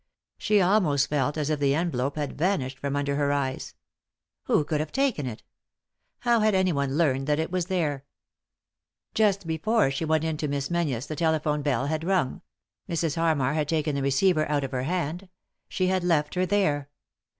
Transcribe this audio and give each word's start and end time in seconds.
She 0.39 0.59
almost 0.61 1.09
felt 1.09 1.37
as 1.37 1.51
if 1.51 1.59
the 1.59 1.75
envelope 1.75 2.15
had 2.15 2.35
vanished 2.35 2.79
from 2.79 2.95
under 2.95 3.15
her 3.17 3.31
eyes. 3.31 3.75
Who 4.45 4.63
could 4.65 4.79
have 4.79 4.91
taken 4.91 5.27
it? 5.27 5.43
How 6.21 6.39
had 6.39 6.55
anyone 6.55 6.97
learned 6.97 7.27
that 7.27 7.37
it 7.37 7.51
was 7.51 7.67
there? 7.67 8.05
Just 9.13 9.45
before 9.45 9.91
she 9.91 10.03
went 10.03 10.23
in 10.23 10.37
to 10.37 10.47
Miss 10.47 10.71
Menzies 10.71 11.05
the 11.05 11.15
telephone 11.15 11.61
bell 11.61 11.85
had 11.85 12.03
rung; 12.03 12.41
Mrs. 12.89 13.15
Harmar 13.15 13.53
had 13.53 13.69
taken 13.69 13.93
the 13.93 14.01
receiver 14.01 14.49
out 14.49 14.63
of 14.63 14.71
her 14.71 14.81
hand; 14.85 15.29
she 15.69 15.85
had 15.85 16.03
left 16.03 16.33
her 16.33 16.47
there. 16.47 16.89